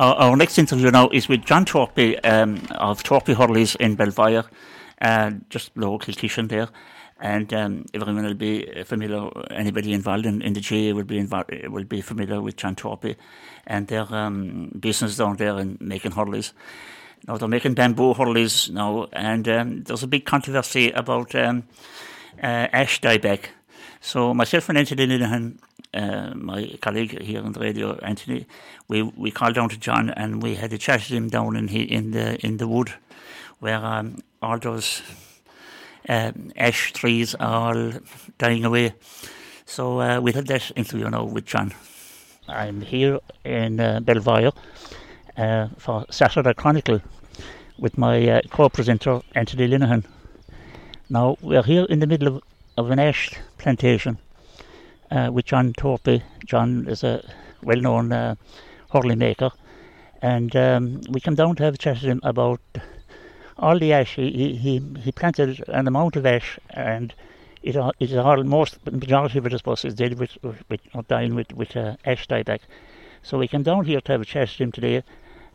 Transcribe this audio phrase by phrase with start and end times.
[0.00, 4.46] Our, our next interview now is with John Torpey um, of Torpey Hurleys in Belvoir,
[5.02, 6.68] uh, just local Kilkishen there.
[7.20, 11.22] And um, everyone will be familiar, anybody involved in, in the GAA will be
[11.68, 13.16] will be familiar with John Torpey
[13.66, 16.52] and their um, business down there in making hurleys.
[17.28, 21.64] Now they're making bamboo hurleys now, and um, there's a big controversy about um,
[22.42, 23.50] uh, ash dieback.
[24.00, 25.58] So myself and Anthony Lenihan,
[25.92, 28.46] uh, my colleague here on the radio, Anthony,
[28.88, 31.68] we we called down to John and we had a chat with him down in
[31.68, 32.94] he, in the in the wood,
[33.58, 35.02] where um, all those
[36.08, 37.92] um, ash trees are all
[38.38, 38.94] dying away.
[39.66, 41.72] So uh, we had that interview now with John.
[42.48, 44.52] I'm here in uh, Belvoir
[45.36, 47.00] uh, for Saturday Chronicle
[47.78, 50.04] with my uh, co-presenter Anthony Lenihan.
[51.08, 52.42] Now we're here in the middle of,
[52.76, 54.18] of an ash plantation
[55.10, 56.22] uh, with John Torpey.
[56.44, 57.24] John is a
[57.62, 58.34] well-known uh,
[58.90, 59.50] hurley maker,
[60.22, 62.60] and um, we come down to have a chat with him about
[63.58, 64.16] all the ash.
[64.16, 67.12] He he, he planted an amount of ash, and
[67.62, 71.34] it it is all most majority of it, I suppose, is dead with, with dying
[71.34, 72.60] with with uh, ash dieback.
[73.22, 75.02] So we came down here to have a chat with him today.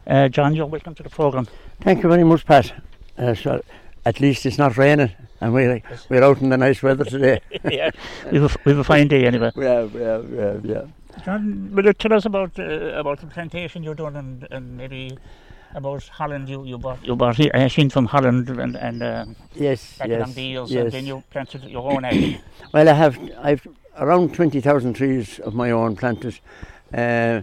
[0.07, 1.47] Uh, John, you're welcome to the program.
[1.81, 2.73] Thank you very much, Pat.
[3.17, 3.63] Uh, so
[4.05, 5.11] at least it's not raining,
[5.45, 7.39] and we're we're out in the nice weather today.
[7.71, 7.91] yeah,
[8.31, 9.51] we've a, we've a fine day anyway.
[9.55, 10.85] Yeah, yeah, yeah, yeah.
[11.23, 12.63] John, will you tell us about uh,
[12.99, 15.17] about the plantation you're doing and, and maybe
[15.73, 16.49] about Holland?
[16.49, 20.33] You you bought you bought ash in from Holland and and uh, Yes, yes, along
[20.33, 20.83] the years, yes.
[20.83, 22.39] and then you planted your own ash.
[22.73, 26.39] Well, I have I've around twenty thousand trees of my own planted.
[26.93, 27.41] Uh,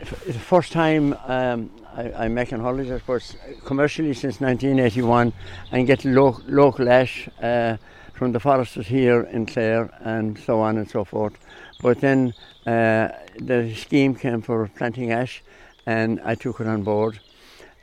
[0.00, 5.32] f- the first time um, I, I'm making holidays, I suppose, commercially since 1981,
[5.70, 7.76] and get lo- local ash uh,
[8.14, 11.36] from the foresters here in Clare and so on and so forth.
[11.82, 12.34] But then
[12.66, 15.42] uh, the scheme came for planting ash,
[15.86, 17.20] and I took it on board.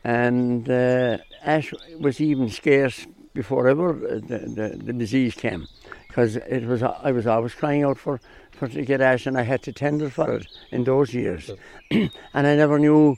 [0.04, 5.68] And uh, ash was even scarce before ever the, the, the disease came,
[6.08, 8.20] because it was I was always crying out for,
[8.68, 11.52] to get ash, and I had to tender for it in those years,
[11.92, 13.16] and I never knew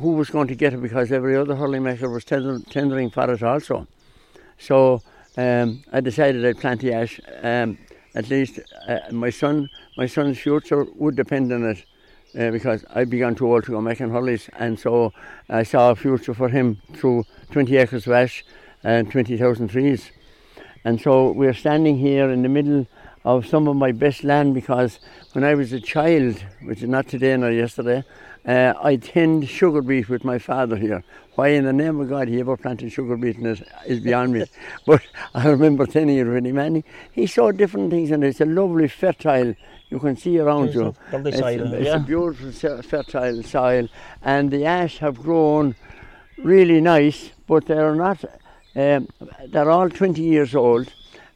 [0.00, 3.32] who was going to get it because every other hurling maker was tender, tendering for
[3.32, 3.86] it also.
[4.58, 5.02] So
[5.36, 7.20] um, I decided I'd plant the ash.
[7.42, 7.78] Um,
[8.14, 8.58] at least
[8.88, 11.84] uh, my son, my son's future would depend on it.
[12.38, 15.14] Uh, because I began too old to go making hurleys, and so
[15.48, 18.44] I saw a future for him through 20 acres of ash
[18.84, 20.10] and 20,000 trees.
[20.84, 22.86] And so we're standing here in the middle
[23.28, 24.98] of some of my best land because
[25.32, 28.02] when I was a child, which is not today nor yesterday,
[28.46, 31.04] uh, I tinned sugar beet with my father here.
[31.34, 34.46] Why in the name of God he ever planted sugar beet it is beyond me.
[34.86, 35.02] But
[35.34, 38.46] I remember tinning it with him and he, he saw different things and it's a
[38.46, 39.54] lovely fertile,
[39.90, 40.94] you can see around you.
[41.12, 41.96] lovely It's, soil, it's yeah.
[41.96, 43.88] a beautiful fertile soil
[44.22, 45.74] and the ash have grown
[46.38, 48.24] really nice but they're not,
[48.74, 49.06] um,
[49.48, 50.90] they're all 20 years old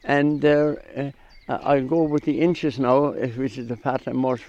[0.04, 1.10] and they're, uh,
[1.48, 4.44] I'll go with the inches now, which is the part I'm most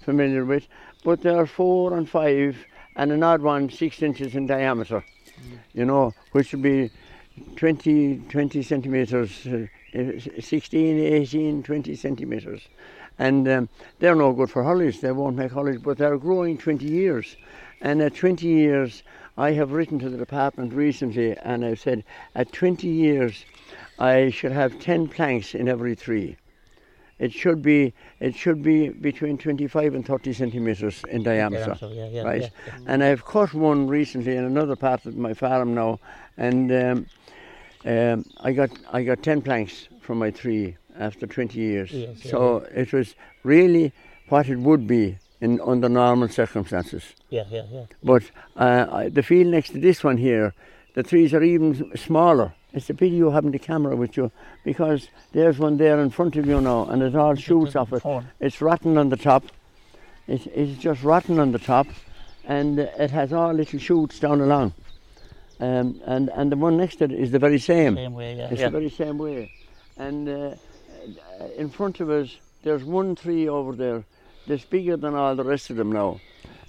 [0.00, 0.66] familiar with,
[1.04, 2.56] but they're four and five,
[2.96, 5.04] and an odd one six inches in diameter,
[5.74, 6.90] you know, which would be
[7.56, 12.68] 20, 20 centimetres, uh, eh, 16, 18, 20 centimetres.
[13.18, 13.68] And um,
[13.98, 17.36] they're no good for hollies, they won't make hollies, but they're growing 20 years.
[17.80, 19.02] And at 20 years,
[19.36, 23.44] I have written to the department recently and I've said at 20 years,
[24.00, 26.36] I should have 10 planks in every tree.
[27.18, 31.76] It should be it should be between 25 and 30 centimeters in diameter.
[31.82, 32.40] yeah, yeah, right.
[32.40, 32.72] yeah.
[32.86, 36.00] And I've cut one recently in another part of my farm now,
[36.38, 37.06] and um,
[37.84, 41.90] um, I got I got 10 planks from my tree after 20 years.
[41.92, 43.92] Yes, so it was really
[44.30, 47.02] what it would be in under normal circumstances.
[47.28, 47.84] Yeah, yeah, yeah.
[48.02, 48.22] But
[48.56, 50.54] uh, I- the field next to this one here,
[50.94, 52.54] the trees are even smaller.
[52.72, 54.30] It's a pity you haven't a camera with you
[54.64, 58.02] because there's one there in front of you now and it all shoots off it.
[58.38, 59.44] It's rotten on the top.
[60.28, 61.88] It's, it's just rotten on the top
[62.44, 64.74] and it has all little shoots down along.
[65.58, 67.96] Um, and, and the one next to it is the very same.
[67.96, 68.48] Same way, yeah.
[68.50, 68.68] It's yeah.
[68.68, 69.52] the very same way.
[69.98, 70.54] And uh,
[71.56, 74.04] in front of us, there's one tree over there
[74.46, 76.20] that's bigger than all the rest of them now.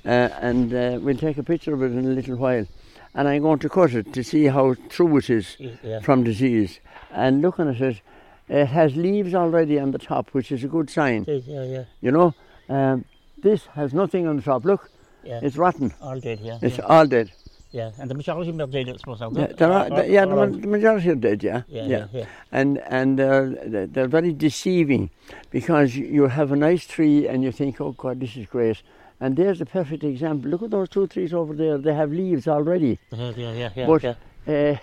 [0.03, 2.65] Uh, and uh, we'll take a picture of it in a little while.
[3.13, 5.99] And I'm going to cut it to see how true it is Yeah.
[5.99, 6.79] from disease.
[7.11, 8.01] And looking at it,
[8.47, 11.25] it has leaves already on the top, which is a good sign.
[11.27, 11.83] Yeah, yeah, yeah.
[12.01, 12.33] You know,
[12.69, 13.05] um,
[13.37, 14.63] this has nothing on the top.
[14.65, 14.89] Look,
[15.23, 15.39] yeah.
[15.43, 15.93] it's rotten.
[16.01, 16.57] all dead, yeah.
[16.61, 16.85] It's yeah.
[16.85, 17.31] all dead.
[17.71, 17.91] yeah.
[17.99, 19.19] And the majority of them are dead, I suppose.
[19.37, 20.61] Yeah, they're All- all- yeah the, all ma- around.
[20.61, 21.61] the majority are dead, yeah.
[21.67, 22.25] yeah, yeah, yeah.
[22.51, 25.09] and and they're they're very deceiving
[25.49, 28.81] because you have a nice tree and you think, oh God, this is great,
[29.21, 30.49] And there's a perfect example.
[30.49, 31.77] Look at those two trees over there.
[31.77, 32.97] They have leaves already.
[33.11, 33.85] Yeah, yeah, yeah, yeah.
[33.87, 34.15] But yeah.
[34.47, 34.77] uh,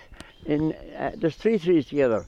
[0.45, 2.25] in uh, there's three trees together,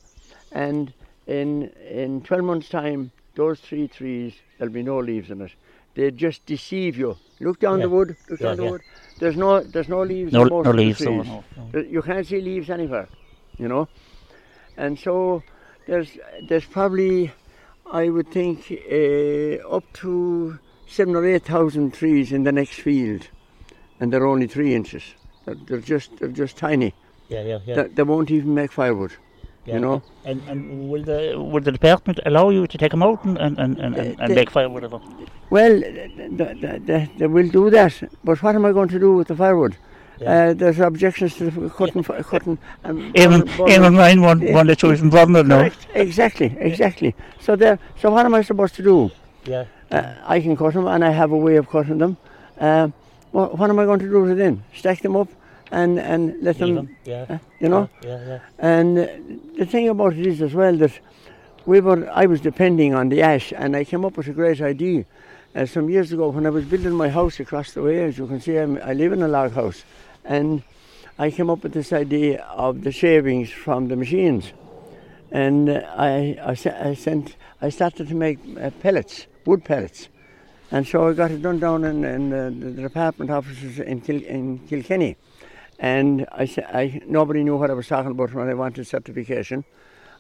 [0.52, 0.94] and
[1.26, 5.52] in in 12 months' time, those three trees there'll be no leaves in it.
[5.96, 7.16] They just deceive you.
[7.40, 7.86] Look down Yeah.
[7.86, 8.16] the wood.
[8.30, 8.82] Look Yeah, down the wood.
[9.20, 10.34] There's no there's no leaves.
[10.34, 10.98] No, no leaves.
[10.98, 11.26] Trees.
[11.26, 11.70] no, no.
[11.72, 13.08] There- You can't see leaves anywhere,
[13.58, 13.88] you know.
[14.78, 15.44] And so
[15.88, 16.18] there's
[16.50, 17.32] there's probably,
[17.90, 20.60] I would think, uh, up to
[20.92, 23.28] seven or eight thousand trees in the next field,
[24.00, 25.04] and they're only three inches.
[25.46, 26.94] They're, they're just they're just tiny.
[27.30, 27.76] Yeah, yeah, yeah.
[27.76, 29.14] They, they won't even make firewood.
[29.66, 29.76] yeah.
[29.76, 30.02] you know.
[30.26, 31.20] And, and will the
[31.52, 34.36] will the department allow you to take them out and, and, and, and, and, they-
[34.36, 35.28] make firewood of them?
[35.50, 37.94] Well, they, they, they, will do that,
[38.24, 39.76] but what am I going to do with the firewood?
[40.20, 40.50] Yeah.
[40.50, 42.58] Uh, there's objections to the cutting, fi- cutting.
[42.86, 44.54] Um, Even even mine one Yeah.
[44.54, 45.58] one that chosen burner now.
[45.60, 45.88] Correct.
[45.94, 47.16] Exactly, exactly.
[47.40, 47.80] So there.
[48.00, 49.12] So what am I supposed to do?
[49.46, 49.66] Yeah.
[49.92, 52.18] Uh, I can cut them, and I have a way of cutting them.
[52.60, 52.94] Um,
[53.32, 54.64] what, what am I going to do to them?
[54.76, 55.30] Stack them up,
[55.72, 56.70] and and let them.
[56.70, 56.96] Even.
[57.06, 57.26] Yeah.
[57.30, 57.90] uh, you know.
[58.04, 58.40] Yeah, yeah.
[58.60, 59.08] And uh,
[59.58, 61.00] the thing about it is as well that
[61.66, 64.62] we were, I was depending on the ash, and I came up with a great
[64.62, 65.06] idea.
[65.54, 68.26] Uh, some years ago, when I was building my house across the way, as you
[68.26, 69.84] can see, I'm, I live in a log house,
[70.24, 70.64] and
[71.20, 74.54] I came up with this idea of the shavings from the machines,
[75.30, 80.10] and uh, I, I, I sent, I started to make uh, pellets, wood pellets,
[80.72, 84.24] and so I got it done down in, in uh, the department offices in, Kil-
[84.24, 85.18] in Kilkenny.
[85.80, 89.66] And I, I, nobody knew what I was talking about when I wanted certification.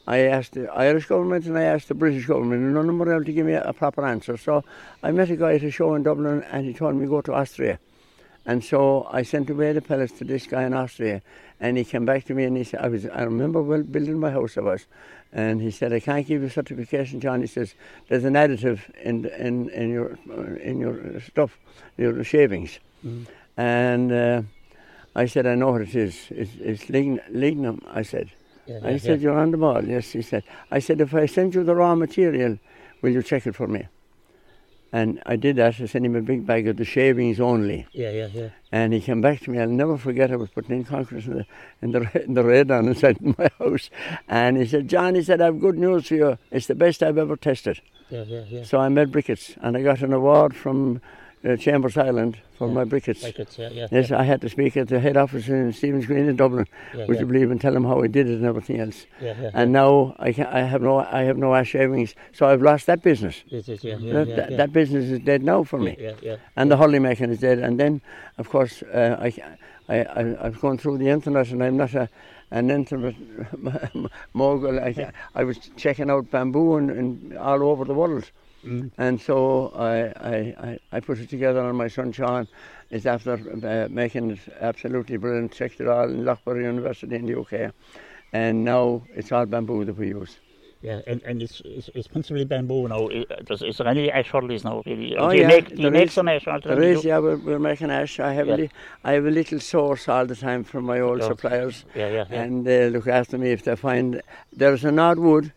[0.07, 2.99] I asked the Irish government and I asked the British government, and none of them
[2.99, 4.35] were able to give me a, a proper answer.
[4.37, 4.63] So
[5.03, 7.33] I met a guy at a show in Dublin, and he told me go to
[7.33, 7.79] Austria.
[8.45, 11.21] And so I sent away the pellets to this guy in Austria,
[11.61, 14.19] and he came back to me and he said, I was, I remember well building
[14.19, 14.85] my house I was,
[15.31, 17.39] and he said, I can't give you certification, John.
[17.41, 17.75] He says,
[18.09, 20.17] there's an additive in in in your
[20.57, 21.57] in your stuff,
[21.97, 22.79] your shavings,
[23.57, 24.11] and.
[24.11, 24.41] Uh,
[25.13, 26.27] I said, I know what it is.
[26.29, 28.31] It's, it's lign- lignum, I said.
[28.65, 29.83] yeah, I said, You're on the ball.
[29.83, 30.43] Yes, he said.
[30.71, 32.57] I said, If I send you the raw material,
[33.01, 33.87] will you check it for me?
[34.93, 35.79] And I did that.
[35.79, 37.87] I sent him a big bag of the shavings only.
[37.93, 38.49] yeah, yeah, yeah.
[38.73, 39.59] And he came back to me.
[39.59, 40.31] I'll never forget.
[40.31, 41.45] I was putting in concrete in the
[41.81, 43.89] in the, in the radon inside my house.
[44.27, 46.37] And he said, John, he said, I have good news for you.
[46.51, 47.81] It's the best I've ever tested.
[48.09, 48.63] Yeah, yeah, yeah.
[48.63, 51.01] So I made briquettes, and I got an award from
[51.43, 52.73] uh, Chambers Ireland for Yeah.
[52.73, 53.57] my briquettes.
[53.57, 53.87] Yeah, yeah.
[53.91, 56.67] Yes, I had to speak at the head office in Stephen's Green in Dublin.
[56.93, 59.05] Would you believe and tell them how I did it and everything else?
[59.53, 62.85] And now I can, I have no I have no ash shavings, so I've lost
[62.87, 63.43] that business.
[63.49, 66.69] It is, yeah, yeah, that, that, business is dead now for me, Yeah, yeah, and
[66.69, 67.59] the hurley making is dead.
[67.59, 68.01] And then,
[68.37, 69.33] of course, uh, I,
[69.89, 72.07] I I I've gone through the internet, and I'm not a
[72.51, 73.15] an internet
[74.33, 74.79] mogul.
[74.79, 78.29] I, I was checking out bamboo and, and all over the world.
[78.65, 78.91] Mm.
[78.97, 79.95] And so I,
[80.29, 80.35] I,
[80.69, 82.47] I, I put it together and my son Sean
[82.91, 87.39] is after uh, making it absolutely brilliant, checked it all in Loughborough University in the
[87.39, 87.73] UK.
[88.33, 90.37] And now it's all bamboo that we use.
[90.83, 93.07] Yeah, and, and it's, it's it's principally bamboo now.
[93.07, 94.81] I- Does, is there any ash hurleys now?
[94.83, 95.15] Really?
[95.15, 96.63] Oh, do you yeah, make do you make is- some ash hurleys?
[96.63, 98.19] There is, yeah, we're, we're making ash.
[98.19, 98.55] I have, Yeah.
[98.55, 98.69] a li-
[99.03, 101.27] I have a little source all the time from my old Oh.
[101.27, 102.41] suppliers Yeah, yeah, yeah.
[102.41, 104.21] and they look after me if they find
[104.53, 105.53] there's an odd wood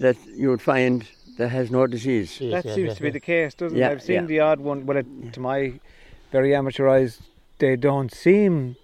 [0.00, 1.06] that you would find
[1.38, 2.38] that has no disease.
[2.40, 3.92] Yes, That yeah, seems yeah, to be the case, doesn't Yeah, it?
[3.92, 4.22] I've seen yeah.
[4.26, 4.84] the odd one.
[4.86, 5.80] Well, it, to my
[6.30, 7.20] very amateur eyes,
[7.58, 8.76] they don't seem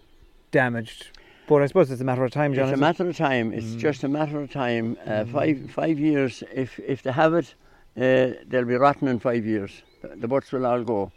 [0.51, 1.09] damaged.
[1.47, 2.69] But I suppose it's a matter of time, John.
[2.69, 3.53] It's a matter of time.
[3.53, 3.79] It's Mm.
[3.79, 4.97] just a matter of time.
[5.07, 6.43] Uh, Five five years.
[6.55, 7.55] If if they have it,
[7.97, 9.83] uh, they'll be rotten in five years.
[10.01, 11.13] The, the butts will all go.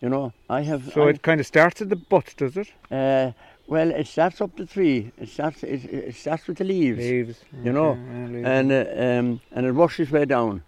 [0.00, 0.90] You know, I have.
[0.94, 2.72] so I- it kind of starts at the butt, does it?
[2.90, 3.32] uh,
[3.70, 5.12] well, it starts up the tree.
[5.18, 5.62] It starts.
[5.62, 7.40] It, it starts with the leaves, Leaves.
[7.64, 8.46] You know, yeah, leaves.
[8.46, 10.62] and uh, um, and it washes its way down.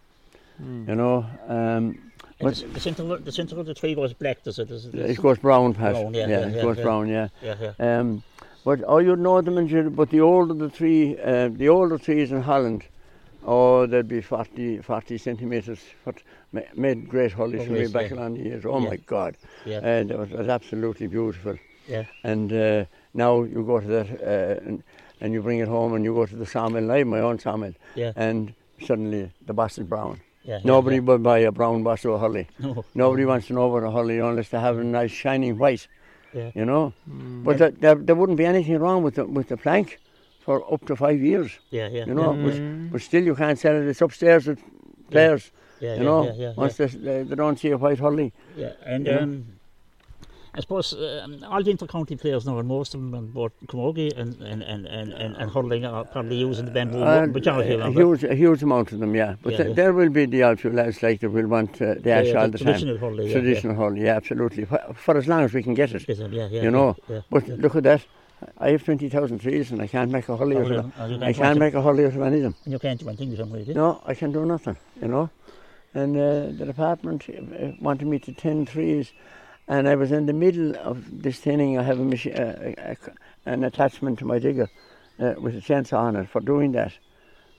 [0.62, 0.88] Mm.
[0.88, 4.44] You know, um, but the, the centre of- the centre of the tree goes black.
[4.44, 4.68] Does it?
[4.68, 4.94] Does it?
[4.94, 5.94] it goes brown, Pat.
[5.94, 6.82] Brown, yeah, yeah, it yeah, goes yeah.
[6.84, 7.08] brown.
[7.08, 7.28] Yeah.
[7.42, 7.98] Yeah, yeah.
[7.98, 8.22] Um,
[8.64, 12.30] but oh, you'd know them, in but the older the tree, uh, the older trees
[12.30, 12.84] in Holland,
[13.44, 15.80] oh, they'd be 40, 40 centimetres.
[16.04, 16.22] What
[16.74, 18.16] made great hollies for me back yeah.
[18.18, 18.64] along the years.
[18.64, 18.88] Oh Yeah.
[18.90, 19.78] my God, Yeah.
[19.78, 21.58] uh, that was, was absolutely beautiful.
[21.88, 22.04] Yeah.
[22.24, 22.84] And uh,
[23.14, 24.82] now you go to that uh, and,
[25.20, 26.90] and you bring it home and you go to the sawmill.
[26.90, 28.12] I have my own sawmill, Yeah.
[28.16, 28.54] and
[28.86, 30.20] suddenly the boss is brown.
[30.44, 31.02] yeah, yeah, Nobody yeah.
[31.02, 32.46] would buy a brown boss of a holly.
[32.58, 32.84] No.
[32.94, 35.86] Nobody wants to know about a holly unless they have a nice shining white.
[36.34, 36.50] Yeah.
[36.54, 36.92] You know.
[37.10, 37.44] Mm.
[37.44, 39.98] But th- there, there wouldn't be anything wrong with the, with the plank
[40.40, 42.06] for up to five years, Yeah, yeah.
[42.06, 42.32] you know.
[42.34, 42.90] Yeah, But, Mm.
[42.92, 43.86] but still, you can't sell it.
[43.86, 44.60] It's upstairs with
[45.10, 46.24] players, yeah, you yeah, know.
[46.24, 48.32] Yeah, yeah, Once They, they, they don't see a white holly.
[48.56, 48.72] yeah.
[48.84, 49.22] And you know.
[49.22, 49.46] um,
[50.54, 54.12] I suppose um, all the inter-county players now, and most of them on both Camogie
[54.18, 57.80] and and and and, and, and hurling are probably using the bamboo Uh, majority of
[57.80, 59.36] a huge, a huge amount of them, yeah.
[59.42, 59.74] But Yeah, th- yeah.
[59.74, 62.40] there will be the odd few lads like that will want uh, the ash yeah,
[62.42, 63.00] all the the, traditional time.
[63.04, 64.64] hurling, yeah, traditional hurling, yeah, absolutely.
[64.66, 66.04] For, for as long as we can get it?
[66.06, 66.96] Yeah, yeah, you know.
[67.30, 68.04] But look at that.
[68.58, 70.92] I have 20,000 trees and I can't make a hurley out of them.
[70.98, 72.54] oh, I can't make a hurley out of any of them.
[72.64, 73.72] And you can't do anything with them, really.
[73.72, 75.30] No, I can do nothing, you know.
[75.94, 79.12] And uh, the department uh, wanted me to tin trees,
[79.68, 81.78] and I was in the middle of this thinning.
[81.78, 82.96] I have a machi- uh, a, a,
[83.46, 84.68] an attachment to my digger
[85.18, 86.92] uh, with a chainsaw on it for doing that.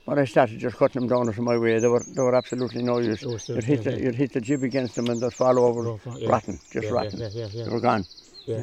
[0.06, 1.78] But I started just cutting them down out of my way.
[1.78, 3.22] They were they were absolutely no use.
[3.22, 6.28] You'd hit the, you'd hit the jib against them and they'd fall over, yeah.
[6.28, 7.20] rotten, just yeah, rotten.
[7.20, 7.28] Yeah,
[7.64, 8.04] They were gone.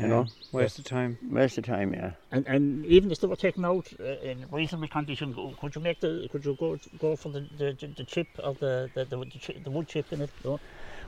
[0.01, 1.17] You know, Waste of time.
[1.29, 1.93] waste of time.
[1.93, 2.11] Yeah.
[2.31, 5.99] And and even if they were taken out uh, in reasonable condition, could you make
[6.01, 9.15] the could you go go for the the, the, the chip of the the, the,
[9.63, 10.29] the, wood chip in it?
[10.43, 10.59] No?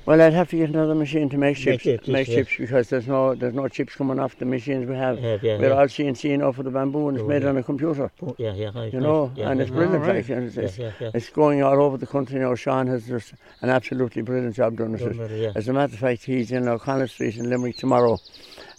[0.06, 1.84] Well, I'd have to get another machine to make Make chips.
[1.84, 2.36] chips, make yeah.
[2.36, 5.18] chips because there's no there's no chips coming off the machines we have.
[5.18, 5.76] Yeah, yeah, We're yeah.
[5.76, 7.50] all CNC now for the bamboo and it's Oh, made yeah.
[7.50, 8.12] on a computer.
[8.22, 9.08] Oh, yeah, yeah, right, you right.
[9.08, 9.78] know, yeah, and yeah, it's yeah.
[9.78, 10.06] brilliant.
[10.06, 10.16] right.
[10.16, 11.12] like, and it's, Yeah, it's, yeah, yeah.
[11.14, 12.54] it's going all over the country now.
[12.56, 14.92] Sean has just an absolutely brilliant job done.
[14.92, 15.40] with it.
[15.42, 15.52] yeah.
[15.56, 18.20] As a matter of fact, he's in O'Connell Street in Limerick tomorrow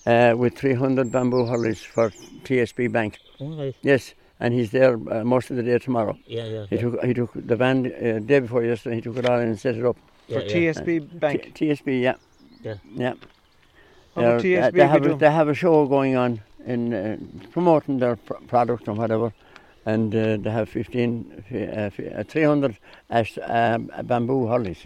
[0.07, 2.11] uh, with 300 bamboo hurleys for
[2.45, 3.19] TSB Bank.
[3.41, 3.75] All right.
[3.83, 6.17] Yes, and he's there uh, most of the day tomorrow.
[6.27, 6.67] Yeah, yeah.
[6.69, 6.83] He yeah.
[6.83, 8.97] took he took the van uh, day before yesterday.
[8.97, 9.97] He took it all in and set it up.
[10.29, 10.73] yeah, For yeah.
[10.73, 11.55] TSB Bank.
[11.55, 12.15] T- TSB, yeah,
[12.63, 12.75] Yeah.
[12.95, 13.15] yeah.
[14.15, 17.17] What would They're- TSB they, have a, they have a show going on in uh,
[17.53, 19.33] promoting their pr- product or whatever,
[19.87, 22.77] and uh, they have 15, uh, fi- uh, 300
[23.43, 24.79] um, bamboo hurleys,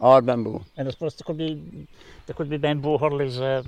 [0.00, 0.64] all bamboo.
[0.76, 1.86] And I suppose there could be
[2.26, 3.62] there could be bamboo hurlers uh,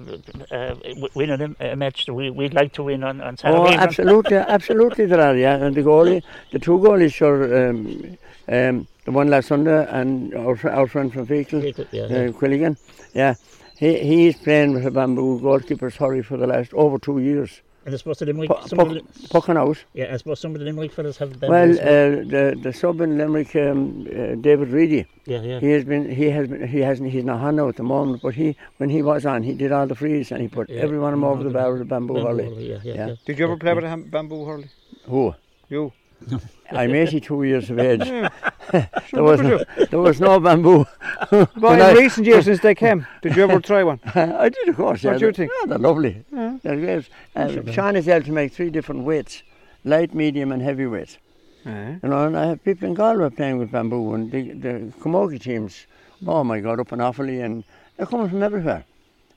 [0.50, 0.75] uh,
[1.14, 3.59] winning a, a match that we, we'd like to win on, on Saturday.
[3.59, 5.56] Oh, absolutely, absolutely there are, yeah.
[5.56, 8.16] And the goalie, the two goalies, sure, um,
[8.49, 12.28] um, the one last Sunday and our, our friend from Feakle, Yeah, uh, yeah.
[12.28, 12.78] Quilligan,
[13.12, 13.35] yeah.
[13.78, 17.61] He, he's playing with a bamboo goalkeeper, sorry, for the last over two years.
[17.87, 19.78] And I suppose the Limerick, Pu- some of puck, the, pucking out.
[19.95, 21.52] yeah, I suppose some of the Limerick fellas have bamboo.
[21.52, 21.78] Well, well.
[21.78, 25.61] uh, the the sub in Limerick, um, uh, David Reidy, yeah, yeah.
[25.61, 28.23] he has been he has been he hasn't he's not on now at the moment,
[28.23, 30.81] but he when he was on, he did all the frees and he put Yeah,
[30.83, 32.45] every one of them over the the barrel of the bamboo, Bamboo hurley.
[32.45, 33.07] hurley, yeah, yeah, Yeah.
[33.07, 33.14] yeah.
[33.25, 33.75] Did you ever Yeah, play yeah.
[33.76, 34.69] with a ham- bamboo hurley?
[35.05, 35.35] Who?
[35.69, 35.93] You?
[36.70, 38.02] I'm 82 years of age.
[39.12, 40.87] There was no, there was no bamboo.
[41.30, 44.00] But in I- recent years since they came, did you ever try one?
[44.14, 45.04] I did, of course.
[45.04, 45.52] What yeah, do you think?
[45.61, 46.25] Yeah, they're lovely.
[46.32, 46.58] Yeah.
[46.62, 47.08] They're great.
[47.37, 49.44] Uh, Sean is able to make three different weights:
[49.85, 51.18] light, medium, and heavy weight.
[51.64, 51.99] Eh?
[52.02, 55.40] You know, and I have people in Galway playing with bamboo, and the, the Camogie
[55.40, 55.87] teams,
[56.26, 57.62] oh my God, up in Offaly, and
[57.96, 58.85] they're coming from everywhere.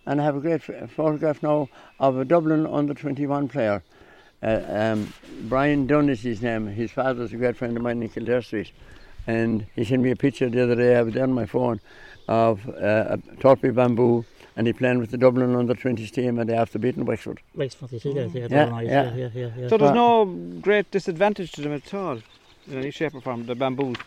[0.07, 1.69] And I have a great ph- photograph now
[2.00, 3.83] of a Dublin under 21 player.
[4.41, 6.67] Uh, um, Brian Dunn is his name.
[6.67, 8.72] His father's a great friend of mine in Kildare Street.
[9.27, 11.79] And he sent me a picture the other day, I have it on my phone,
[12.27, 16.50] of uh, a Torpey bamboo, and he playing with the Dublin under 20s team, and
[16.50, 17.39] they after beating Wexford.
[17.53, 18.34] Wexford, you see that?
[18.34, 19.03] Yeah, Yeah, nice, yeah.
[19.03, 19.67] yeah, yeah, yeah, yeah.
[19.67, 20.25] So there's no
[20.62, 22.19] great disadvantage to them at all,
[22.67, 23.98] in any shape or form, the bamboos.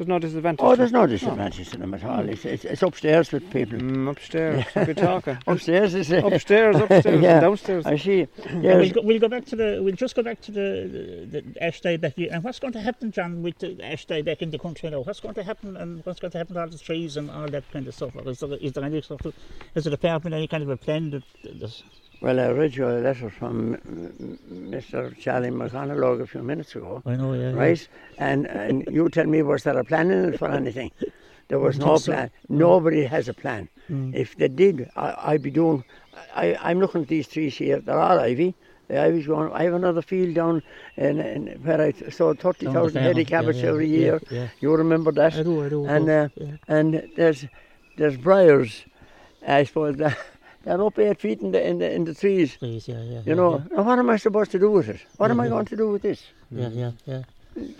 [0.00, 0.60] There's no disadvantage.
[0.64, 1.02] Oh, there's them.
[1.02, 2.26] no disadvantage to them at all.
[2.26, 3.78] It's, it's, it's upstairs with people.
[3.78, 5.36] Mm, upstairs, good talking.
[5.46, 6.24] Upstairs is it?
[6.24, 7.38] upstairs, upstairs, Yeah.
[7.40, 7.84] downstairs.
[7.84, 8.26] I see.
[8.46, 8.76] And Yes.
[8.76, 9.80] we'll, go, we'll go back to the.
[9.82, 12.14] We'll just go back to the, the, the ash dieback.
[12.16, 12.30] here.
[12.32, 15.00] And what's going to happen, John, with the ash dieback in the country now?
[15.00, 17.48] What's going to happen, and what's going to happen to all the trees and all
[17.48, 18.16] that kind of stuff?
[18.26, 19.34] Is there, is there any sort of,
[19.74, 21.82] is the department any kind of a plan that, that
[22.20, 24.36] Well, I read you a letter from mm,
[24.70, 25.16] Mr.
[25.18, 27.88] Charlie McConalogue a few minutes ago, I know, yeah, right?
[28.18, 30.90] And and you tell me, was there a plan in it for anything?
[31.48, 32.12] There was no think so.
[32.12, 32.30] plan.
[32.48, 33.68] Nobody has a plan.
[33.90, 34.14] Mm.
[34.14, 35.82] If they did, I, I'd be doing.
[36.34, 37.80] I, I'm looking at these trees here.
[37.80, 38.54] They're all ivy.
[38.88, 39.50] The ivy's going.
[39.52, 40.62] I have another field down
[40.96, 44.20] in, in where I sold Down the head of cabbage yeah, yeah, every year.
[44.30, 44.48] yeah.
[44.60, 45.34] You remember that?
[45.34, 45.86] I do, I do.
[45.86, 46.56] And uh, yeah.
[46.68, 47.46] and there's
[47.96, 48.84] there's briars.
[49.46, 50.18] I suppose that
[50.64, 52.56] they're up eight feet in the in the in the trees.
[52.56, 53.18] Trees, yeah, yeah.
[53.18, 55.00] You yeah, know, now what am I supposed to do with it?
[55.16, 55.54] What am I Yeah, yeah.
[55.54, 56.22] going to do with this?
[56.50, 57.22] Yeah, yeah, yeah.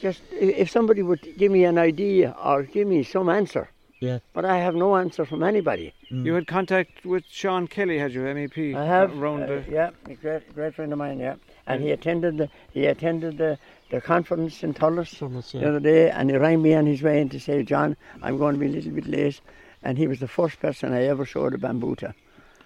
[0.01, 3.69] Just if somebody would give me an idea or give me some answer,
[4.01, 4.19] Yeah.
[4.35, 5.93] but I have no answer from anybody.
[6.09, 8.75] You had contact with Sean Kelly, had you, MEP?
[8.75, 12.39] I have, Around uh, yeah, a great great friend of mine, yeah, and he attended
[12.39, 13.59] the he attended the,
[13.91, 17.21] the conference in Thurles Summits, the other day, and he rang me on his way
[17.21, 19.41] in to say, John, I'm going to be a little bit late,
[19.85, 21.95] and he was the first person I ever showed a bamboo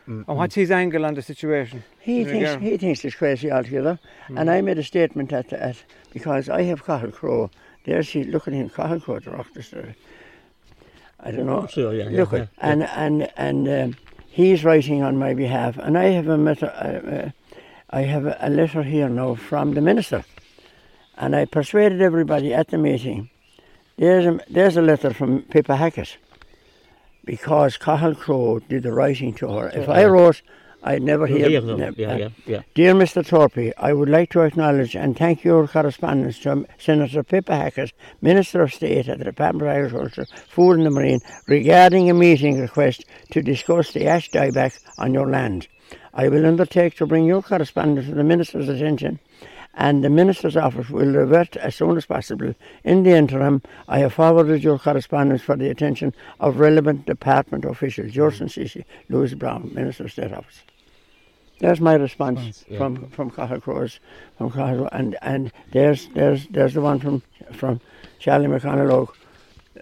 [0.06, 0.24] to.
[0.28, 1.82] and what's his angle on the situation?
[2.00, 3.98] He thinks regard- he thinks it's crazy altogether.
[4.28, 5.76] And I made a statement at, that
[6.12, 7.50] because I have Cathal Crowe.
[7.84, 9.74] There's he look at him, Cathal Crowe, the rock this
[11.20, 11.66] I don't know.
[11.66, 13.96] Sure, yeah, yeah, look yeah, at and and and um,
[14.28, 16.66] he's writing on my behalf, and I have a letter.
[16.66, 17.30] Uh, uh,
[17.90, 20.24] I have a, a letter here now from the minister,
[21.16, 23.30] and I persuaded everybody at the meeting.
[23.96, 26.18] There's a, there's a letter from Pippa Hackett,
[27.24, 29.68] because Cathal Crowe did the writing to her.
[29.68, 30.42] If I wrote
[30.86, 31.48] I'd never hear.
[31.48, 31.78] hear them.
[31.80, 32.62] ne- Yeah, yeah, yeah.
[32.74, 33.26] Dear Mr.
[33.26, 38.60] Torpey, I would like to acknowledge and thank your correspondence to Senator Pippa Hackett, Minister
[38.60, 43.06] of State at the Department of Agriculture, Food and the Marine, regarding a meeting request
[43.30, 45.68] to discuss the ash dieback on your land.
[46.12, 49.20] I will undertake to bring your correspondence to the Minister's attention
[49.76, 52.54] and the Minister's office will revert as soon as possible.
[52.84, 58.14] In the interim, I have forwarded your correspondence for the attention of relevant department officials.
[58.14, 58.38] Yours mm.
[58.50, 60.62] sincerely, Louis Brown, Minister of State Office.
[61.60, 62.78] There's my response Response, yeah.
[62.78, 64.00] from from Cathal Crowe's,
[64.36, 67.80] from Cathal, and and there's there's there's the one from from
[68.18, 69.14] Charlie McConalogue,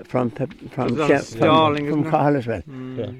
[0.05, 2.13] from Pip- from There's Sha- one Stalling, from, from?
[2.13, 2.63] Cathal as well.
[2.69, 3.13] Yeah.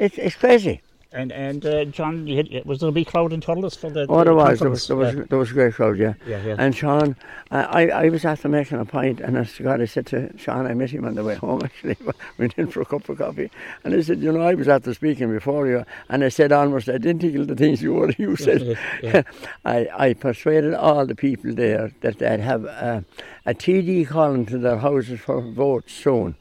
[0.00, 0.82] It's it's crazy.
[1.14, 4.04] And and uh, John, you had, was there a big crowd in Thurles for the?
[4.08, 6.14] Oh, the there was there was there was, there was a great crowd, yeah.
[6.26, 6.56] Yeah, yeah.
[6.58, 7.14] And Sean,
[7.52, 10.74] I, I was after making a pint, and I God, I said to Sean, I
[10.74, 11.96] met him on the way home actually.
[12.36, 13.48] We went in for a cup of coffee,
[13.84, 16.88] and I said, you know, I was after speaking before you, and I said almost
[16.88, 18.12] identical to the things you were.
[18.18, 19.22] You said, yeah.
[19.64, 23.04] I I persuaded all the people there that they'd have a,
[23.46, 26.34] a TD calling to their houses for votes soon,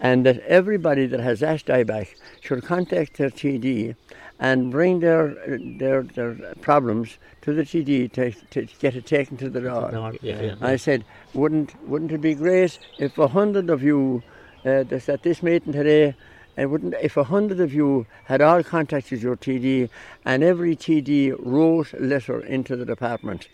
[0.00, 3.94] and that everybody that has ash dieback should contact their TD
[4.40, 5.34] and bring their
[5.78, 9.90] their their problems to the TD to, to get it taken to the door.
[10.22, 10.54] Yeah, yeah.
[10.60, 11.04] I said,
[11.34, 14.22] wouldn't wouldn't it be great if a hundred of you
[14.64, 16.14] uh, that's at this meeting today,
[16.56, 19.88] and wouldn't if a hundred of you had all contacted your TD
[20.24, 23.48] and every TD wrote a letter into the department.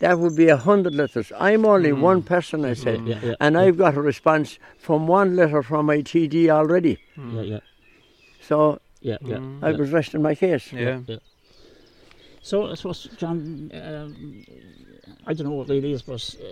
[0.00, 1.32] That would be a hundred letters.
[1.40, 3.08] I'm only one person, I said, Mm.
[3.08, 3.62] Yeah, yeah, and yeah.
[3.62, 6.98] I've got a response from one letter from my TD already.
[7.16, 7.60] yeah, yeah,
[8.42, 9.40] So yeah, yeah.
[9.62, 10.72] I was resting my case.
[10.72, 11.00] Yeah.
[11.06, 11.18] yeah.
[12.42, 14.44] So I suppose, John, um,
[15.26, 16.46] I don't know what it is, but uh,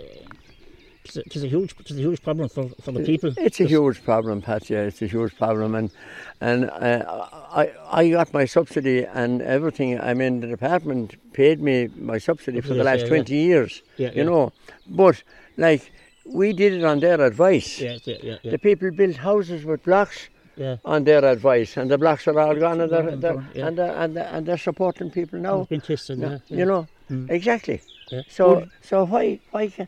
[1.03, 3.33] it's, a, it's a huge, it's a huge problem for, for the people.
[3.37, 4.69] It's a huge problem, Pat.
[4.69, 5.91] Yeah, it's a huge problem, and
[6.39, 7.27] and uh,
[7.61, 7.71] I
[8.01, 9.99] I got my subsidy and everything.
[9.99, 13.09] I mean, the department paid me my subsidy for the last yeah, yeah.
[13.09, 13.83] twenty years.
[13.97, 14.29] Yeah, you yeah.
[14.29, 14.53] know,
[14.87, 15.23] but
[15.57, 15.91] like
[16.25, 17.81] we did it on their advice.
[17.81, 18.51] Yeah, yeah, yeah, yeah.
[18.51, 20.77] The people built houses with blocks yeah.
[20.85, 23.67] on their advice, and the blacks are all gone, and they're, they're, gone, yeah.
[23.67, 25.61] and, they're, and, they're, and they're supporting people now.
[25.61, 26.39] It's been tested, yeah.
[26.47, 26.57] yeah.
[26.57, 27.29] You know, Mm.
[27.29, 27.81] exactly.
[28.11, 28.21] Yeah.
[28.27, 29.87] So so why why can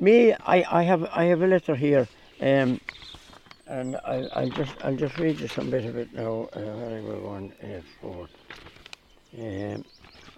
[0.00, 0.32] me?
[0.34, 2.06] I, I have I have a letter here,
[2.40, 2.80] um,
[3.66, 6.48] and I I'll just I'll just read you some bit of it now.
[6.54, 8.28] Uh, where we going uh, for?
[9.38, 9.84] Um,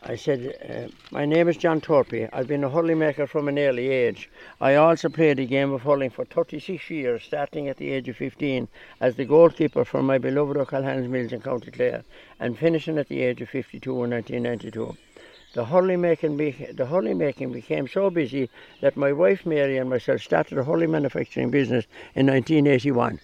[0.02, 2.26] I said, uh, my name is John Torpey.
[2.32, 4.30] I've been a hurling maker from an early age.
[4.58, 8.16] I also played the game of hurling for 36 years, starting at the age of
[8.16, 8.66] 15
[8.98, 12.02] as the goalkeeper for my beloved O'Callaghan's Mills in County Clare,
[12.38, 14.96] and finishing at the age of 52 in 1992.
[15.52, 18.48] The hurling making, making became so busy
[18.80, 21.84] that my wife Mary and myself started a hurling manufacturing business
[22.14, 23.20] in 1981.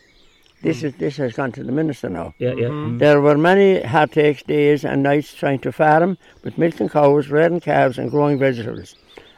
[0.67, 2.35] This is this has gone to the minister now.
[2.39, 2.69] Yeah, yeah.
[2.69, 2.99] mm.
[2.99, 7.99] There were many heartaches, days and nights trying to farm with milking cows, rearing calves
[7.99, 8.97] and growing vegetables.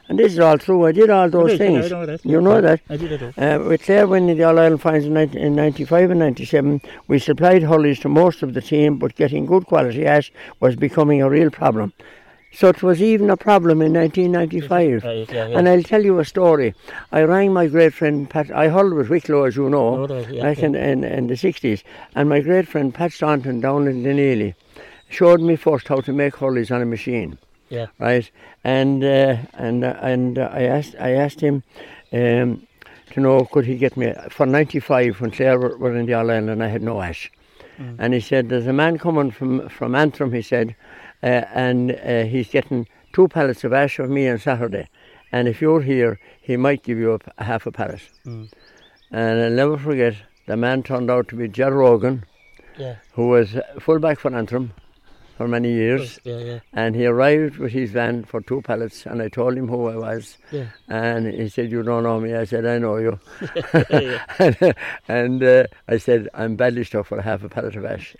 [0.09, 0.87] And this is all true.
[0.87, 1.85] I did all those I did, yeah, things.
[1.85, 2.25] I know that.
[2.25, 2.81] You know that.
[2.89, 3.21] I did it.
[3.21, 3.43] all.
[3.43, 7.19] Uh, with Clare winning the All Ireland finals in 19- in 95 and 97, we
[7.19, 11.29] supplied hullies to most of the team, but getting good quality ash was becoming a
[11.29, 11.93] real problem.
[12.51, 15.03] So it was even a problem in 1995.
[15.03, 15.57] Right, yeah, yeah.
[15.57, 16.73] And I'll tell you a story.
[17.11, 18.49] I rang my great friend Pat.
[18.51, 20.59] I hulled with Wicklow, as you know, yeah, back.
[20.59, 21.83] In, in, in the 60s.
[22.15, 24.55] And my great friend Pat Staunton down in Dunleary
[25.09, 27.37] showed me first how to make hullies on a machine
[27.69, 27.87] Yeah.
[27.99, 28.29] right?
[28.63, 31.63] And uh, and uh, and uh, I asked I asked him
[32.11, 32.65] um,
[33.11, 36.13] to know could he get me for ninety five when Clare were, were in the
[36.13, 37.31] All Ireland and I had no ash,
[37.97, 40.33] and he said there's a man coming from from Antrim.
[40.33, 40.75] He said,
[41.21, 44.87] and uh, he's getting two pallets of ash of me on Saturday,
[45.31, 48.01] and if you're here, he might give you a half a pallet.
[48.25, 48.49] Mm.
[49.11, 50.15] And I'll never forget
[50.47, 52.23] the man turned out to be Ger Rogan,
[52.77, 52.95] Yeah.
[53.13, 54.71] who was fullback for Antrim
[55.37, 56.59] for many years Yeah, yeah.
[56.73, 59.95] and he arrived with his van for two pallets and I told him who I
[59.95, 60.65] was Yeah.
[60.89, 63.17] and he said you don't know me I said I know you
[64.39, 64.75] and,
[65.07, 68.17] and uh, I said I'm badly stuck for a half a pallet of ash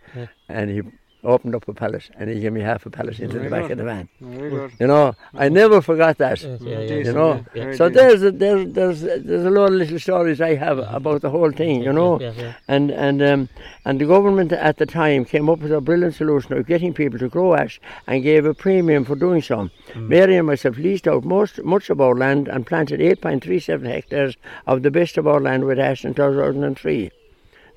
[0.47, 0.81] and he
[1.23, 3.71] opened up a pallet and he gave me half a pallet into the back good.
[3.71, 4.71] of the van Very good.
[4.79, 5.53] you know I mm.
[5.53, 6.95] never forgot that mm, Yeah, yeah, yeah.
[7.05, 7.75] you know yeah.
[7.75, 11.29] So there's a, there's there's there's a lot of little stories I have about the
[11.29, 12.53] whole thing you know Yeah, yeah.
[12.67, 13.49] and and um,
[13.85, 17.19] and the government at the time came up with a brilliant solution of getting people
[17.19, 19.69] to grow ash and gave a premium for doing so.
[19.93, 20.07] Mm.
[20.07, 24.83] Mary and myself leased out most much of our land and planted 8.37 hectares of
[24.83, 27.11] the best of our land with ash in 2003.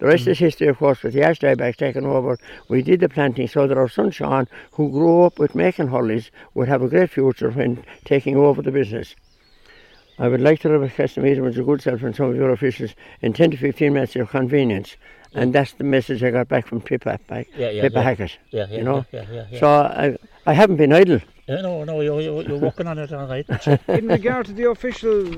[0.03, 2.37] The rest is history, of course, with the ash dieback taken over.
[2.69, 6.33] We did the planting so that our son Sean, who grew up with making hollies,
[6.55, 9.15] would have a great future when taking over the business.
[10.19, 12.51] I would like to request a meeting with your good self and some of your
[12.51, 14.97] officials in 10 to 15 minutes at your convenience.
[15.35, 18.03] and that's the message I got back from Pippa, back, Yeah, yeah, Pippa yeah.
[18.03, 18.39] Hackett.
[18.51, 19.07] Yeah, yeah, you know.
[19.13, 19.61] yeah, yeah, yeah.
[19.61, 21.21] So I, I haven't been idle.
[21.47, 23.47] Yeah, no, no, you're, you're, you're working on it all right.
[23.87, 25.33] in regard to the official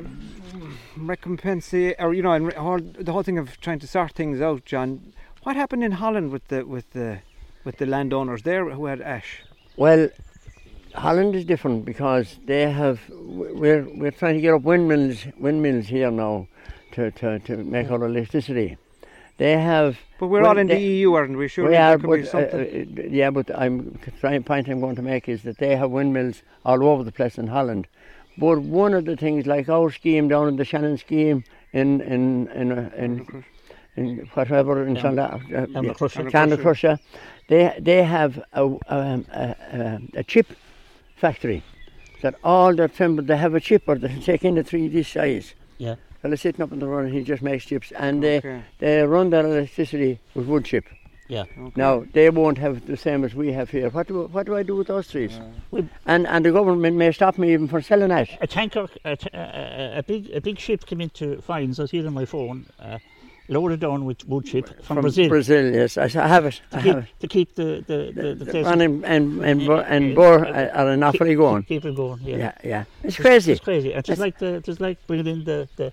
[0.97, 4.65] recompense, or you know, and all, the whole thing of trying to sort things out,
[4.65, 5.13] John.
[5.43, 7.21] What happened in Holland with the with the
[7.65, 9.43] with the landowners there who had ash?
[9.77, 10.09] Well,
[10.95, 13.01] Holland is different because they have.
[13.11, 16.49] We're we're trying to get up windmills windmills here now,
[16.93, 18.77] to to, to make our electricity.
[19.37, 19.99] They have.
[20.21, 21.49] But we're Well, all in the EU, aren't we?
[21.49, 22.99] Sure, we are, could but, be uh, something.
[22.99, 26.43] uh, yeah, but I'm trying point I'm going to make is that they have windmills
[26.65, 27.89] all over the place in Holland.
[28.37, 32.49] But one of the things, like our scheme down in the Shannon scheme in in
[32.49, 33.45] in uh, in,
[33.97, 34.97] in whatever in.
[34.97, 35.67] Clonda- uh,
[36.63, 36.99] crusher.
[37.49, 40.49] They they have a um, a, a, a chip
[41.17, 41.63] factory
[42.23, 45.55] that all their timber they have a chipper that can take in the 3D size.
[45.79, 45.97] Yeah.
[46.23, 49.31] Fella sitting up in the run and he just makes chips and they they run
[49.31, 50.87] their electricity with wood chip.
[51.29, 51.45] Yeah.
[51.59, 51.73] okay.
[51.77, 53.89] Now they won't have the same as we have here.
[53.91, 55.33] What do what do I do with those trees?
[55.71, 58.29] Well- And and the government may stop me even from selling that.
[58.43, 61.81] A tanker, a, t- a, a- a big a big ship came into Foynes.
[61.81, 62.67] I see it on my phone.
[62.79, 62.99] Uh,
[63.49, 65.29] loaded down with wood chip from, Brazil.
[65.29, 66.61] Brazil, yes, I s- I have it.
[66.73, 67.21] I to, have keep, it.
[67.21, 70.71] to keep the the, the, the, place- And and and and, Bor- and Bor are
[70.79, 71.63] are an awfully keep, going.
[71.65, 72.21] Keep it going.
[72.23, 72.37] Yeah.
[72.37, 72.85] Yeah, yeah.
[73.03, 73.53] It's It's- crazy.
[73.53, 73.91] It's crazy.
[73.93, 75.93] It's just It's- like the just like bringing in the the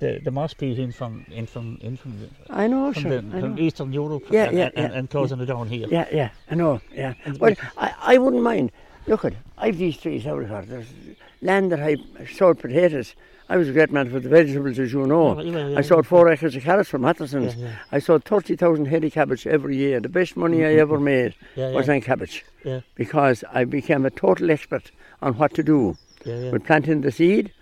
[0.00, 3.20] the, the moss peat in from in from in from, the, I know, from, sure.
[3.20, 3.62] the, I from know.
[3.62, 5.86] Eastern Europe Yeah, and, yeah, and, yeah, and closing it down here.
[5.88, 6.30] Yeah, yeah.
[6.50, 6.80] I know.
[6.92, 7.14] Yeah.
[7.38, 8.72] Well, I I wouldn't mind.
[9.06, 10.64] Look at I've these trees everywhere.
[10.66, 10.86] There's
[11.42, 11.96] land that I
[12.32, 13.14] sowed potatoes.
[13.48, 15.40] I was a great man for the vegetables, as you know.
[15.40, 16.92] Yeah, yeah, yeah, I sowed four acres of carrots.
[16.92, 17.72] Yeah, yeah.
[17.90, 19.98] I sowed 30,000 head of cabbage every year.
[19.98, 20.80] The best money I mm-hmm.
[20.80, 21.74] ever made Yeah, yeah.
[21.74, 26.36] was on cabbage Yeah, because I became a total expert on what to do yeah,
[26.36, 26.50] yeah.
[26.52, 27.52] with planting the seed,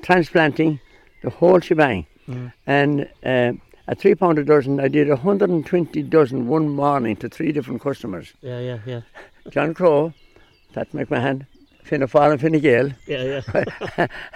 [0.00, 0.80] transplanting,
[1.22, 2.06] the whole shebang.
[2.28, 2.52] Mm.
[2.66, 3.52] And uh,
[3.88, 8.32] at three pound a dozen, I did 120 dozen one morning to three different customers.
[8.40, 9.00] Yeah, yeah, yeah.
[9.50, 10.12] John Crow,
[10.72, 11.46] Pat McMahon,
[11.82, 13.42] Fianna Fáil and Fine Gael, Yeah,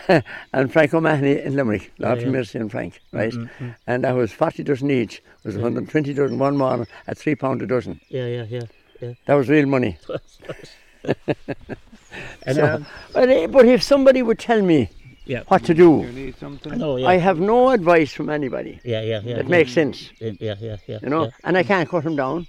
[0.09, 0.21] yeah.
[0.53, 2.33] and Frank O'Mahony in Limerick, Lord Yeah, yeah.
[2.33, 3.33] Mercy and Frank, right?
[3.33, 3.77] Mm, mm.
[3.87, 5.19] And that was 40 dozen each.
[5.19, 8.01] It was 120 dozen one morning at three pound a dozen.
[8.09, 8.63] Yeah, yeah, yeah.
[9.01, 9.13] yeah.
[9.27, 9.99] That was real money.
[12.47, 14.89] And, So, um, but, eh, but if somebody would tell me
[15.25, 15.43] yeah.
[15.49, 16.73] what to do, You need something.
[16.73, 17.09] I know, yeah.
[17.09, 19.37] I have no advice from anybody yeah, yeah, yeah.
[19.37, 19.51] that yeah.
[19.51, 20.99] makes sense, Yeah, yeah, yeah, yeah.
[21.03, 21.31] you know, yeah.
[21.45, 22.47] and I can't cut them down.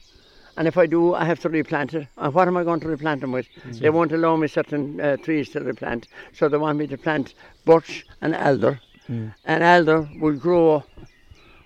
[0.58, 2.08] And if I do, I have to replant it.
[2.18, 3.46] And what am I going to replant them with?
[3.74, 7.34] They won't allow me certain uh, trees to replant, so they want me to plant
[7.66, 8.80] birch and elder.
[9.10, 9.34] Mm.
[9.44, 10.84] And elder would grow,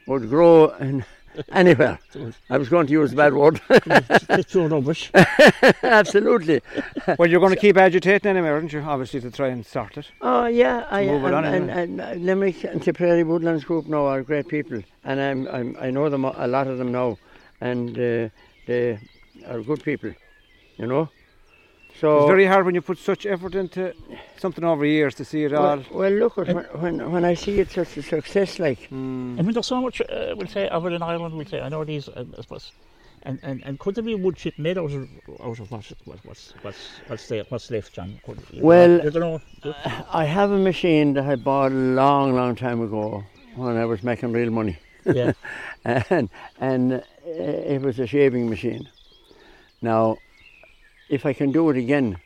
[0.07, 1.05] would grow in
[1.51, 1.99] anywhere.
[2.49, 3.61] I was going to use a bad word.
[3.69, 5.11] It's so rubbish.
[5.83, 6.61] Absolutely.
[7.17, 8.81] Well, you're going to keep agitating anyway, aren't you?
[8.81, 10.07] Obviously, to try and sort it.
[10.21, 11.83] Oh yeah, I move it and, on and, anyway.
[11.83, 15.89] and, uh, Limerick and Tipperary Woodlands Group now are great people, and I'm, I'm I
[15.91, 17.17] know them a lot of them now,
[17.61, 18.29] and uh,
[18.67, 18.99] they
[19.47, 20.13] are good people,
[20.77, 21.09] you know.
[21.99, 23.93] So It's very hard when you put such effort into
[24.37, 25.63] something over years to see it all.
[25.77, 29.37] well, well, look at when, when when I see it such a success, like Mm.
[29.37, 31.83] I mean, there's so much, uh, we'll say, over in Ireland, we'll say, I know
[31.83, 32.71] these, uh, I suppose,
[33.23, 35.09] and, and, and could there be wood chip made out of,
[35.43, 38.19] out of what's, what- what's, what's, what's, there, what's left, John?
[38.25, 40.05] Could, Well, know, I know.
[40.21, 43.23] I have a machine that I bought a long, long time ago
[43.57, 44.77] when I was making real money.
[45.05, 45.33] Yeah,
[46.09, 48.87] and and uh, it was a shaving machine.
[49.81, 50.17] Now,
[51.09, 52.17] if I can do it again,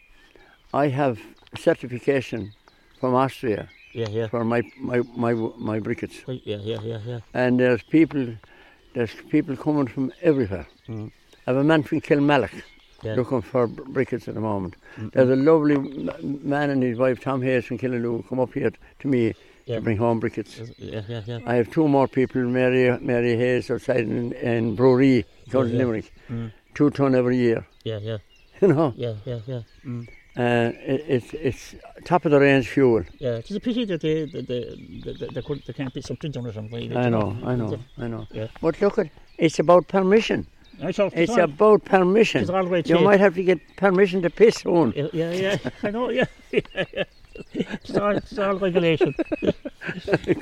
[0.73, 1.19] I have
[1.57, 2.51] certification
[2.99, 4.27] from Austria yeah, yeah.
[4.27, 7.19] for my my my, my briquettes, Yeah, yeah, yeah, yeah.
[7.33, 8.25] and there's people
[8.93, 10.67] there's people coming from everywhere.
[10.87, 11.11] Mm.
[11.47, 12.53] I have a man from Kilmallock
[13.03, 13.15] Yeah.
[13.15, 14.75] looking for br- briquettes at the moment.
[14.97, 15.77] Mm, There's a lovely
[16.55, 19.33] man and his wife Tom Hayes from Killaloe come up here to me
[19.65, 19.75] Yeah.
[19.75, 20.53] to bring home briquettes.
[20.77, 21.39] Yeah, yeah, yeah.
[21.45, 25.77] I have two more people, Mary Mary Hayes outside in, in Bruree, County yeah.
[25.79, 26.07] Limerick.
[26.29, 26.51] Mm.
[26.75, 27.65] Two ton every year.
[27.83, 28.17] Yeah, yeah,
[28.67, 29.61] You know, yeah, yeah, yeah.
[29.85, 30.07] Mm.
[30.37, 33.03] uh, it, it's it's top of the range fuel.
[33.19, 34.61] Yeah, it's a pity that they, they, they,
[35.03, 36.95] they, they, they, could, they can't be something on or something.
[36.95, 38.25] I know, I know, I know.
[38.31, 38.47] Yeah.
[38.61, 40.47] But look at it's about permission.
[40.81, 42.41] I thought It's all, about permission.
[42.41, 43.05] it's all right You here.
[43.05, 44.93] might have to get permission to piss soon.
[44.95, 45.57] Yeah, yeah, yeah.
[45.83, 46.25] I know, yeah.
[46.51, 47.03] yeah, yeah.
[47.53, 49.15] It's all, it's all regulation.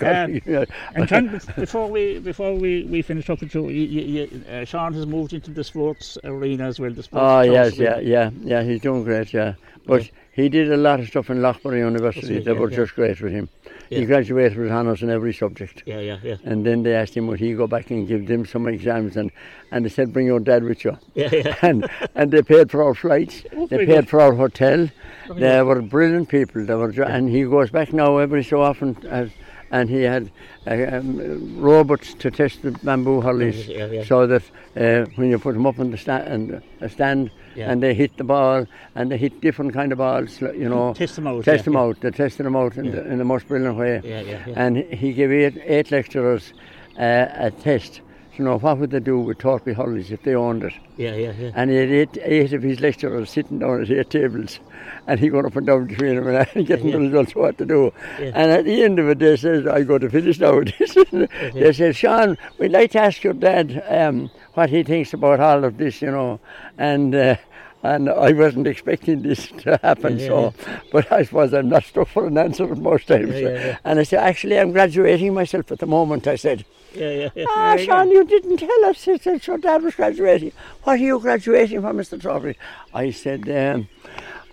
[0.01, 0.65] Um, Yeah.
[0.93, 4.93] And John, before we before we, we finish up with you, you, you, uh, Sean
[4.93, 6.91] has moved into the sports arena as well.
[6.91, 8.61] The sports Oh yes, yeah, yeah, yeah.
[8.63, 9.55] He's doing great, yeah.
[9.85, 12.77] But he did a lot of stuff in Loughborough University it, that yeah, were yeah.
[12.77, 13.49] just great with him.
[13.89, 13.99] Yeah.
[13.99, 15.83] He graduated with honours in every subject.
[15.85, 18.45] yeah, yeah, yeah, And then they asked him would he go back and give them
[18.45, 19.31] some exams and,
[19.71, 20.97] and they said bring your dad with you.
[21.13, 21.55] yeah, yeah.
[21.61, 23.43] and and they paid for our flights.
[23.53, 24.09] Oh, they paid good.
[24.09, 24.89] for our hotel.
[25.27, 26.65] Very They were brilliant people.
[26.65, 29.29] They were, and he goes back now every so often as
[29.71, 30.29] and he had
[30.67, 34.03] uh, um, robots to test the bamboo hollies, Yeah, yeah.
[34.03, 34.43] so that
[34.75, 37.71] uh, when you put them up on the sta- and a stand, Yeah.
[37.71, 41.15] and they hit the ball, and they hit different kind of balls, you know, Test
[41.15, 41.99] them out, test them out.
[42.01, 44.01] They tested them out in, the, in the most brilliant way.
[44.03, 44.53] Yeah, yeah, yeah.
[44.55, 46.53] And he gave eight, eight lecturers
[46.99, 48.01] uh, a test
[48.41, 50.73] know what would they do with Torpey Hollies if they owned it.
[50.97, 51.51] Yeah, yeah, yeah.
[51.55, 54.59] And he had eight, eight of his lecturers sitting down at eight tables,
[55.07, 56.93] and he going up and down between them and getting Yeah.
[56.93, 57.93] the results what to do.
[58.19, 58.31] Yeah.
[58.35, 60.93] And at the end of it, they said, "I go to finish now." with this."
[61.53, 65.63] they said, "Sean, we'd like to ask your dad um, what he thinks about all
[65.63, 66.39] of this, you know."
[66.77, 67.35] And uh,
[67.83, 70.53] and I wasn't expecting this to happen, Yeah, yeah, so.
[70.91, 73.31] But I suppose I'm not stuck for an answer most times.
[73.33, 73.77] Yeah, yeah, yeah.
[73.83, 76.65] And I said, "Actually, I'm graduating myself at the moment." I said.
[76.93, 77.45] Yeah, yeah, yeah.
[77.47, 79.05] Ah, Sean, you didn't tell us.
[79.05, 80.51] He said, your dad was graduating.
[80.83, 82.19] What are you graduating from, Mr.
[82.19, 82.55] Torpey?
[82.93, 83.87] I said, um,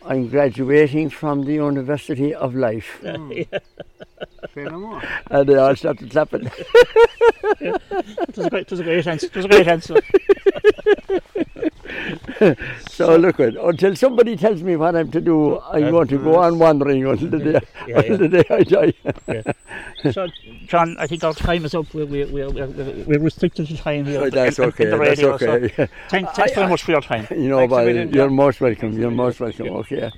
[0.07, 3.01] I'm graduating from the University of Life.
[3.03, 3.47] Say
[4.57, 5.03] no more.
[5.31, 6.49] And they all started clapping.
[7.61, 9.27] It was a great, it was a great answer.
[9.27, 9.97] It was a great answer.
[12.89, 16.37] so look, it, until somebody tells me what I'm to do, I'm going to go
[16.37, 20.13] on wandering until the day, Yeah, until the day I die.
[20.13, 20.29] so,
[20.67, 21.93] John, I think our time is up.
[21.95, 24.23] We're, we're, we're, we're, restricted to time here.
[24.23, 25.69] Oh, that's in- okay, in the that's okay.
[25.77, 27.27] So thank, thanks very much for your time.
[27.31, 28.99] You know, Thanks million, you're most welcome.
[28.99, 29.69] You're most welcome.
[29.69, 30.11] Okay.